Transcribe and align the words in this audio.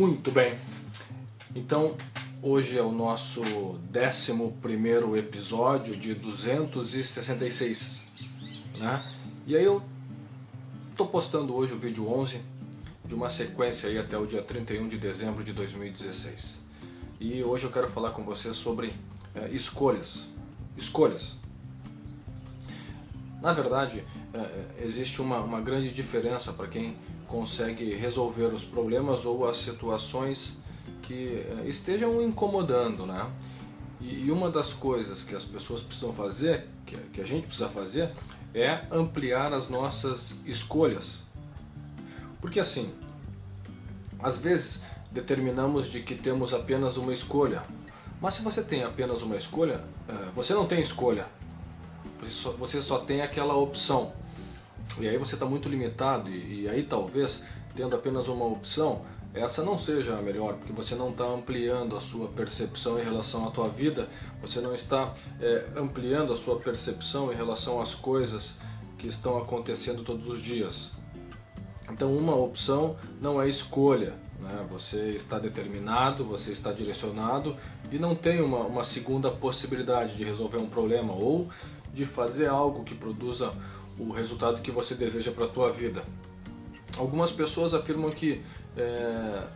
Muito 0.00 0.30
bem. 0.30 0.56
Então, 1.54 1.94
hoje 2.40 2.78
é 2.78 2.82
o 2.82 2.90
nosso 2.90 3.42
11 3.42 5.18
episódio 5.18 5.94
de 5.94 6.14
266. 6.14 8.14
Né? 8.78 9.04
E 9.46 9.54
aí 9.54 9.62
eu 9.62 9.82
estou 10.90 11.06
postando 11.06 11.54
hoje 11.54 11.74
o 11.74 11.78
vídeo 11.78 12.10
11 12.10 12.40
de 13.04 13.14
uma 13.14 13.28
sequência 13.28 13.90
aí 13.90 13.98
até 13.98 14.16
o 14.16 14.24
dia 14.24 14.40
31 14.40 14.88
de 14.88 14.96
dezembro 14.96 15.44
de 15.44 15.52
2016. 15.52 16.62
E 17.20 17.44
hoje 17.44 17.64
eu 17.64 17.70
quero 17.70 17.90
falar 17.90 18.12
com 18.12 18.24
você 18.24 18.54
sobre 18.54 18.94
é, 19.34 19.50
escolhas. 19.50 20.28
Escolhas. 20.78 21.36
Na 23.42 23.52
verdade, 23.52 24.02
é, 24.32 24.82
existe 24.82 25.20
uma, 25.20 25.42
uma 25.42 25.60
grande 25.60 25.92
diferença 25.92 26.54
para 26.54 26.68
quem 26.68 26.96
consegue 27.30 27.94
resolver 27.94 28.46
os 28.46 28.64
problemas 28.64 29.24
ou 29.24 29.48
as 29.48 29.56
situações 29.56 30.58
que 31.00 31.46
eh, 31.48 31.64
estejam 31.66 32.20
incomodando, 32.20 33.06
né? 33.06 33.30
E 34.00 34.30
uma 34.32 34.50
das 34.50 34.72
coisas 34.72 35.22
que 35.22 35.34
as 35.34 35.44
pessoas 35.44 35.80
precisam 35.80 36.12
fazer, 36.12 36.66
que 37.12 37.20
a 37.20 37.24
gente 37.24 37.46
precisa 37.46 37.68
fazer, 37.68 38.10
é 38.52 38.80
ampliar 38.90 39.52
as 39.52 39.68
nossas 39.68 40.34
escolhas. 40.44 41.22
Porque 42.40 42.58
assim, 42.58 42.92
às 44.18 44.38
vezes 44.38 44.82
determinamos 45.12 45.90
de 45.90 46.00
que 46.00 46.14
temos 46.14 46.52
apenas 46.52 46.96
uma 46.96 47.12
escolha, 47.12 47.62
mas 48.20 48.34
se 48.34 48.42
você 48.42 48.62
tem 48.62 48.82
apenas 48.82 49.22
uma 49.22 49.36
escolha, 49.36 49.84
eh, 50.08 50.28
você 50.34 50.52
não 50.52 50.66
tem 50.66 50.80
escolha, 50.80 51.26
você 52.58 52.82
só 52.82 52.98
tem 52.98 53.22
aquela 53.22 53.54
opção. 53.54 54.12
E 55.00 55.08
aí 55.08 55.16
você 55.16 55.34
está 55.34 55.46
muito 55.46 55.68
limitado, 55.68 56.30
e, 56.30 56.62
e 56.62 56.68
aí 56.68 56.82
talvez, 56.82 57.42
tendo 57.74 57.96
apenas 57.96 58.28
uma 58.28 58.44
opção, 58.44 59.02
essa 59.32 59.62
não 59.62 59.78
seja 59.78 60.16
a 60.16 60.22
melhor, 60.22 60.54
porque 60.54 60.72
você 60.72 60.94
não 60.94 61.10
está 61.10 61.24
ampliando 61.24 61.96
a 61.96 62.00
sua 62.00 62.28
percepção 62.28 62.98
em 62.98 63.04
relação 63.04 63.46
à 63.46 63.50
tua 63.50 63.68
vida, 63.68 64.08
você 64.42 64.60
não 64.60 64.74
está 64.74 65.14
é, 65.40 65.66
ampliando 65.76 66.32
a 66.32 66.36
sua 66.36 66.58
percepção 66.58 67.32
em 67.32 67.36
relação 67.36 67.80
às 67.80 67.94
coisas 67.94 68.58
que 68.98 69.06
estão 69.06 69.38
acontecendo 69.38 70.02
todos 70.02 70.26
os 70.26 70.42
dias. 70.42 70.92
Então, 71.90 72.16
uma 72.16 72.34
opção 72.34 72.96
não 73.20 73.40
é 73.40 73.48
escolha, 73.48 74.14
né? 74.40 74.66
você 74.68 75.10
está 75.10 75.38
determinado, 75.38 76.24
você 76.24 76.50
está 76.50 76.72
direcionado 76.72 77.56
e 77.90 77.98
não 77.98 78.14
tem 78.14 78.40
uma, 78.40 78.60
uma 78.60 78.84
segunda 78.84 79.30
possibilidade 79.30 80.16
de 80.16 80.24
resolver 80.24 80.58
um 80.58 80.68
problema 80.68 81.12
ou 81.12 81.48
de 81.92 82.04
fazer 82.04 82.48
algo 82.48 82.84
que 82.84 82.94
produza 82.94 83.52
o 84.00 84.12
resultado 84.12 84.62
que 84.62 84.70
você 84.70 84.94
deseja 84.94 85.30
para 85.30 85.44
a 85.44 85.48
tua 85.48 85.70
vida. 85.70 86.04
Algumas 86.96 87.30
pessoas 87.30 87.74
afirmam 87.74 88.10
que 88.10 88.42
é, 88.76 89.46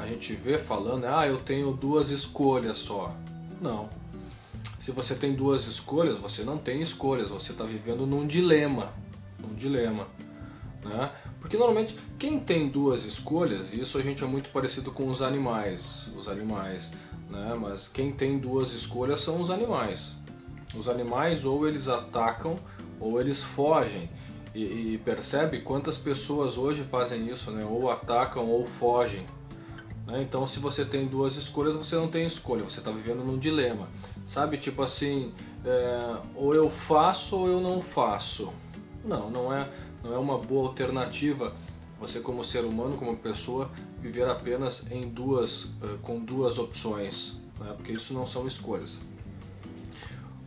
a 0.00 0.06
gente 0.06 0.34
vê 0.34 0.58
falando, 0.58 1.04
ah, 1.06 1.26
eu 1.26 1.38
tenho 1.38 1.72
duas 1.72 2.10
escolhas 2.10 2.76
só. 2.78 3.14
Não. 3.60 3.88
Se 4.80 4.92
você 4.92 5.14
tem 5.14 5.34
duas 5.34 5.66
escolhas, 5.66 6.18
você 6.18 6.42
não 6.42 6.58
tem 6.58 6.80
escolhas, 6.80 7.30
você 7.30 7.52
está 7.52 7.64
vivendo 7.64 8.06
num 8.06 8.26
dilema. 8.26 8.92
Num 9.40 9.54
dilema. 9.54 10.06
Né? 10.84 11.10
Porque 11.40 11.56
normalmente 11.56 11.96
quem 12.18 12.38
tem 12.38 12.68
duas 12.68 13.04
escolhas, 13.04 13.72
isso 13.72 13.98
a 13.98 14.02
gente 14.02 14.22
é 14.22 14.26
muito 14.26 14.50
parecido 14.50 14.90
com 14.92 15.08
os 15.10 15.22
animais, 15.22 16.08
os 16.16 16.28
animais, 16.28 16.90
né? 17.28 17.54
Mas 17.60 17.88
quem 17.88 18.12
tem 18.12 18.38
duas 18.38 18.72
escolhas 18.72 19.20
são 19.20 19.40
os 19.40 19.50
animais. 19.50 20.16
Os 20.74 20.88
animais 20.88 21.44
ou 21.44 21.66
eles 21.66 21.88
atacam 21.88 22.56
ou 23.00 23.20
eles 23.20 23.42
fogem. 23.42 24.08
E, 24.54 24.94
e, 24.94 24.98
percebe 24.98 25.60
quantas 25.60 25.98
pessoas 25.98 26.56
hoje 26.56 26.82
fazem 26.82 27.28
isso, 27.28 27.50
né? 27.50 27.64
ou 27.64 27.90
atacam 27.90 28.46
ou 28.46 28.66
fogem. 28.66 29.24
Né? 30.06 30.22
Então, 30.22 30.46
se 30.46 30.58
você 30.58 30.84
tem 30.84 31.06
duas 31.06 31.36
escolhas, 31.36 31.76
você 31.76 31.96
não 31.96 32.08
tem 32.08 32.24
escolha, 32.24 32.64
você 32.64 32.78
está 32.78 32.90
vivendo 32.90 33.22
num 33.24 33.38
dilema. 33.38 33.88
Sabe, 34.26 34.56
tipo 34.56 34.82
assim, 34.82 35.32
é, 35.64 36.16
ou 36.34 36.54
eu 36.54 36.70
faço 36.70 37.36
ou 37.36 37.46
eu 37.48 37.60
não 37.60 37.80
faço. 37.80 38.52
Não, 39.04 39.30
não 39.30 39.52
é, 39.52 39.68
não 40.02 40.14
é 40.14 40.18
uma 40.18 40.38
boa 40.38 40.68
alternativa 40.68 41.52
você 42.00 42.20
como 42.20 42.44
ser 42.44 42.64
humano, 42.64 42.96
como 42.96 43.16
pessoa, 43.16 43.70
viver 44.00 44.28
apenas 44.28 44.90
em 44.90 45.08
duas, 45.08 45.64
uh, 45.64 45.98
com 46.02 46.20
duas 46.20 46.58
opções, 46.58 47.36
né? 47.58 47.72
porque 47.76 47.92
isso 47.92 48.14
não 48.14 48.26
são 48.26 48.46
escolhas. 48.46 48.98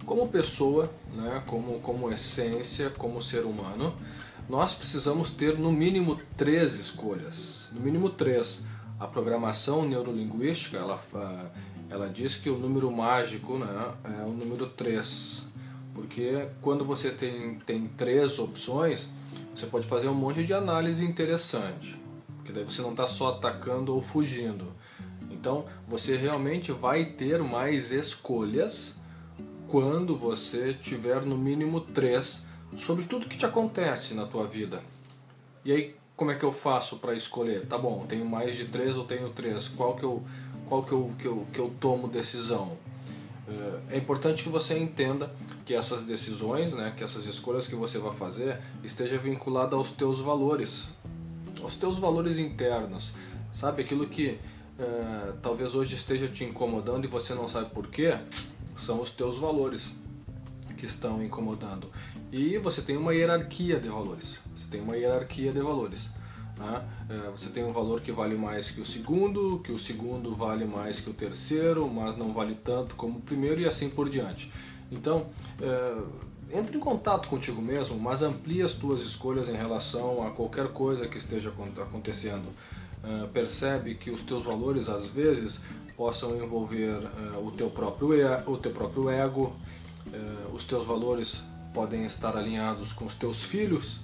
Como 0.05 0.27
pessoa, 0.27 0.89
né, 1.13 1.43
como, 1.45 1.79
como 1.79 2.11
essência, 2.11 2.89
como 2.89 3.21
ser 3.21 3.45
humano, 3.45 3.93
nós 4.49 4.73
precisamos 4.73 5.31
ter 5.31 5.57
no 5.57 5.71
mínimo 5.71 6.19
três 6.35 6.75
escolhas. 6.75 7.67
No 7.71 7.81
mínimo 7.81 8.09
três. 8.09 8.65
A 8.99 9.07
programação 9.07 9.87
neurolinguística, 9.87 10.77
ela, 10.77 11.01
ela 11.89 12.07
diz 12.07 12.35
que 12.35 12.49
o 12.49 12.57
número 12.57 12.91
mágico 12.91 13.57
né, 13.57 13.93
é 14.03 14.23
o 14.23 14.31
número 14.31 14.67
3. 14.67 15.47
Porque 15.93 16.47
quando 16.61 16.85
você 16.85 17.09
tem, 17.09 17.55
tem 17.65 17.87
três 17.87 18.39
opções, 18.39 19.09
você 19.53 19.65
pode 19.65 19.87
fazer 19.87 20.07
um 20.07 20.13
monte 20.13 20.43
de 20.43 20.53
análise 20.53 21.03
interessante. 21.03 21.99
Porque 22.37 22.51
daí 22.51 22.63
você 22.63 22.81
não 22.81 22.91
está 22.91 23.05
só 23.07 23.29
atacando 23.29 23.93
ou 23.93 24.01
fugindo. 24.01 24.67
Então 25.29 25.65
você 25.87 26.15
realmente 26.15 26.71
vai 26.71 27.05
ter 27.05 27.41
mais 27.41 27.91
escolhas 27.91 28.95
quando 29.71 30.17
você 30.17 30.73
tiver 30.73 31.21
no 31.21 31.37
mínimo 31.37 31.79
três 31.79 32.45
sobre 32.75 33.05
tudo 33.05 33.25
que 33.25 33.37
te 33.37 33.45
acontece 33.45 34.13
na 34.13 34.25
tua 34.25 34.45
vida. 34.45 34.83
E 35.63 35.71
aí, 35.71 35.95
como 36.13 36.29
é 36.29 36.35
que 36.35 36.43
eu 36.43 36.51
faço 36.51 36.97
para 36.97 37.15
escolher? 37.15 37.65
Tá 37.65 37.77
bom, 37.77 38.05
tenho 38.05 38.25
mais 38.25 38.57
de 38.57 38.65
três 38.65 38.97
ou 38.97 39.05
tenho 39.05 39.29
três? 39.29 39.69
Qual 39.69 39.95
que 39.95 40.03
eu, 40.03 40.21
qual 40.67 40.83
que 40.83 40.91
eu, 40.91 41.15
que 41.17 41.25
eu, 41.25 41.47
que 41.53 41.59
eu 41.59 41.73
tomo 41.79 42.09
decisão? 42.09 42.77
É 43.89 43.97
importante 43.97 44.43
que 44.43 44.49
você 44.49 44.77
entenda 44.77 45.31
que 45.65 45.73
essas 45.73 46.03
decisões, 46.03 46.73
né, 46.73 46.93
que 46.95 47.03
essas 47.03 47.25
escolhas 47.25 47.65
que 47.65 47.75
você 47.75 47.97
vai 47.97 48.13
fazer, 48.13 48.59
esteja 48.83 49.17
vinculada 49.17 49.75
aos 49.75 49.91
teus 49.91 50.19
valores, 50.19 50.89
aos 51.61 51.75
teus 51.75 51.97
valores 51.97 52.37
internos, 52.37 53.13
sabe 53.53 53.83
aquilo 53.83 54.07
que 54.07 54.37
é, 54.79 55.33
talvez 55.41 55.75
hoje 55.75 55.95
esteja 55.95 56.27
te 56.27 56.43
incomodando 56.43 57.05
e 57.05 57.07
você 57.07 57.33
não 57.33 57.47
sabe 57.47 57.69
por 57.69 57.87
quê 57.87 58.17
são 58.81 58.99
os 58.99 59.11
teus 59.11 59.37
valores 59.37 59.95
que 60.77 60.85
estão 60.85 61.23
incomodando. 61.23 61.89
E 62.31 62.57
você 62.57 62.81
tem 62.81 62.97
uma 62.97 63.13
hierarquia 63.13 63.79
de 63.79 63.89
valores. 63.89 64.39
Você 64.55 64.67
tem 64.69 64.81
uma 64.81 64.97
hierarquia 64.97 65.51
de 65.51 65.59
valores. 65.59 66.09
Né? 66.57 66.87
É, 67.09 67.29
você 67.29 67.49
tem 67.49 67.63
um 67.63 67.71
valor 67.71 68.01
que 68.01 68.11
vale 68.11 68.35
mais 68.35 68.71
que 68.71 68.81
o 68.81 68.85
segundo, 68.85 69.59
que 69.59 69.71
o 69.71 69.77
segundo 69.77 70.33
vale 70.33 70.65
mais 70.65 70.99
que 70.99 71.09
o 71.09 71.13
terceiro, 71.13 71.87
mas 71.89 72.17
não 72.17 72.33
vale 72.33 72.55
tanto 72.55 72.95
como 72.95 73.19
o 73.19 73.21
primeiro 73.21 73.61
e 73.61 73.67
assim 73.67 73.89
por 73.89 74.09
diante. 74.09 74.51
Então, 74.91 75.27
é, 75.61 76.57
entre 76.57 76.77
em 76.77 76.79
contato 76.79 77.27
contigo 77.27 77.61
mesmo, 77.61 77.97
mas 77.97 78.21
amplie 78.21 78.61
as 78.61 78.73
tuas 78.73 79.01
escolhas 79.01 79.49
em 79.49 79.55
relação 79.55 80.25
a 80.25 80.31
qualquer 80.31 80.69
coisa 80.69 81.07
que 81.07 81.17
esteja 81.17 81.53
acontecendo. 81.81 82.49
É, 83.03 83.27
percebe 83.27 83.95
que 83.95 84.11
os 84.11 84.21
teus 84.21 84.43
valores 84.43 84.87
às 84.87 85.09
vezes 85.09 85.63
possam 85.97 86.35
envolver 86.37 86.97
uh, 86.97 87.45
o, 87.45 87.51
teu 87.51 87.69
próprio 87.69 88.09
o 88.45 88.57
teu 88.57 88.71
próprio 88.71 89.09
ego, 89.09 89.55
uh, 90.07 90.53
os 90.53 90.63
teus 90.63 90.85
valores 90.85 91.43
podem 91.73 92.05
estar 92.05 92.37
alinhados 92.37 92.93
com 92.93 93.05
os 93.05 93.15
teus 93.15 93.43
filhos, 93.43 94.01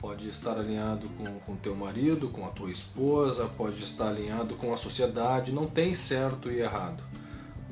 pode 0.00 0.28
estar 0.28 0.58
alinhado 0.58 1.08
com 1.46 1.52
o 1.52 1.56
teu 1.56 1.76
marido, 1.76 2.28
com 2.28 2.44
a 2.44 2.50
tua 2.50 2.70
esposa, 2.70 3.46
pode 3.46 3.82
estar 3.82 4.08
alinhado 4.08 4.56
com 4.56 4.72
a 4.72 4.76
sociedade, 4.76 5.52
não 5.52 5.66
tem 5.66 5.94
certo 5.94 6.50
e 6.50 6.60
errado. 6.60 7.02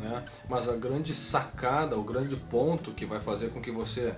Né? 0.03 0.25
Mas 0.49 0.69
a 0.69 0.75
grande 0.75 1.15
sacada, 1.15 1.97
o 1.97 2.03
grande 2.03 2.35
ponto 2.37 2.91
que 2.91 3.07
vai 3.07 3.21
fazer 3.21 3.51
com 3.51 3.63
que 3.63 3.71
você 3.71 4.15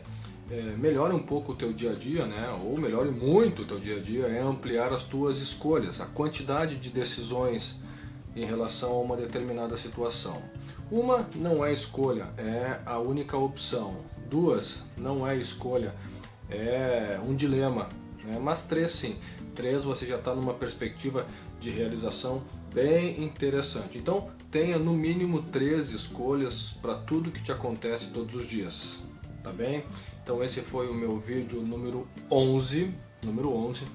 é, 0.50 0.62
melhore 0.78 1.15
um 1.15 1.22
pouco 1.22 1.53
o 1.53 1.55
teu 1.55 1.72
dia 1.72 1.93
a 1.93 1.95
dia, 1.95 2.27
né? 2.27 2.49
ou 2.65 2.78
melhore 2.78 3.11
muito 3.11 3.62
o 3.62 3.65
teu 3.65 3.78
dia 3.78 3.97
a 3.97 4.00
dia, 4.00 4.27
é 4.27 4.41
ampliar 4.41 4.93
as 4.93 5.05
tuas 5.05 5.39
escolhas, 5.39 6.00
a 6.00 6.06
quantidade 6.06 6.77
de 6.77 6.89
decisões 6.89 7.78
em 8.35 8.44
relação 8.44 8.93
a 8.93 9.00
uma 9.00 9.17
determinada 9.17 9.76
situação. 9.76 10.43
Uma 10.91 11.26
não 11.37 11.64
é 11.64 11.73
escolha, 11.73 12.29
é 12.37 12.79
a 12.85 12.99
única 12.99 13.37
opção. 13.37 13.97
Duas 14.29 14.85
não 14.97 15.26
é 15.26 15.37
escolha, 15.37 15.94
é 16.50 17.19
um 17.25 17.35
dilema. 17.35 17.88
Né? 18.25 18.38
Mas 18.41 18.64
três 18.64 18.91
sim. 18.91 19.17
Três 19.55 19.85
você 19.85 20.05
já 20.06 20.17
está 20.17 20.35
numa 20.35 20.55
perspectiva 20.55 21.25
de 21.61 21.70
realização 21.70 22.43
bem 22.75 23.23
interessante. 23.23 23.97
Então 23.97 24.29
tenha 24.50 24.79
no 24.79 24.93
mínimo 24.93 25.41
três 25.41 25.91
escolhas 25.91 26.75
para 26.82 26.97
tudo 26.97 27.31
que 27.31 27.43
te 27.43 27.53
acontece 27.53 28.09
todos 28.09 28.35
os 28.35 28.49
dias. 28.49 29.03
Tá 29.43 29.53
bem? 29.53 29.85
Então 30.23 30.43
esse 30.43 30.61
foi 30.61 30.88
o 30.88 30.94
meu 30.94 31.19
vídeo 31.19 31.62
número 31.62 32.09
11, 32.31 32.93
número 33.23 33.55
11 33.55 33.87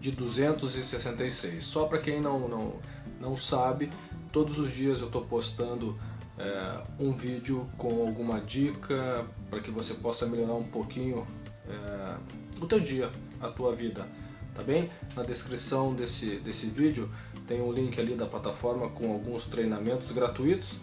de 0.00 0.10
266. 0.10 1.64
Só 1.64 1.86
para 1.86 1.98
quem 1.98 2.20
não, 2.20 2.48
não 2.48 2.74
não 3.20 3.36
sabe, 3.36 3.90
todos 4.32 4.58
os 4.58 4.70
dias 4.70 5.00
eu 5.00 5.06
estou 5.06 5.22
postando 5.22 5.98
é, 6.38 6.82
um 6.98 7.12
vídeo 7.12 7.68
com 7.78 8.06
alguma 8.06 8.40
dica 8.40 9.26
para 9.48 9.60
que 9.60 9.70
você 9.70 9.94
possa 9.94 10.26
melhorar 10.26 10.54
um 10.54 10.64
pouquinho 10.64 11.26
é, 11.68 12.16
o 12.60 12.66
teu 12.66 12.80
dia, 12.80 13.10
a 13.40 13.48
tua 13.48 13.74
vida. 13.74 14.06
tá 14.54 14.62
bem? 14.62 14.90
Na 15.14 15.22
descrição 15.22 15.94
desse, 15.94 16.38
desse 16.40 16.66
vídeo 16.66 17.10
tem 17.46 17.62
um 17.62 17.72
link 17.72 17.98
ali 18.00 18.14
da 18.14 18.26
plataforma 18.26 18.88
com 18.88 19.12
alguns 19.12 19.44
treinamentos 19.44 20.10
gratuitos 20.12 20.74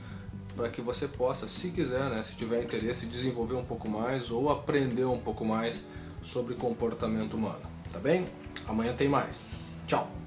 para 0.55 0.69
que 0.69 0.81
você 0.81 1.07
possa, 1.07 1.47
se 1.47 1.71
quiser, 1.71 2.09
né, 2.09 2.21
se 2.21 2.35
tiver 2.35 2.63
interesse, 2.63 3.05
desenvolver 3.05 3.55
um 3.55 3.65
pouco 3.65 3.89
mais 3.89 4.29
ou 4.29 4.49
aprender 4.51 5.05
um 5.05 5.17
pouco 5.17 5.43
mais 5.43 5.87
sobre 6.23 6.53
comportamento 6.55 7.33
humano, 7.33 7.61
tá 7.91 7.99
bem? 7.99 8.25
Amanhã 8.67 8.93
tem 8.93 9.09
mais. 9.09 9.75
Tchau! 9.87 10.22